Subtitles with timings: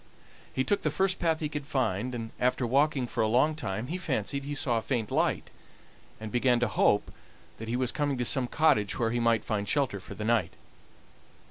[0.51, 3.85] He took the first path he could find, and after walking for a long time
[3.85, 5.51] he fancied he saw a faint light,
[6.19, 7.11] and began to hope
[7.59, 10.53] that he was coming to some cottage where he might find shelter for the night.